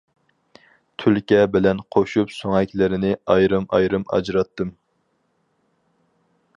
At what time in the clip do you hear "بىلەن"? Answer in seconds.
1.55-1.83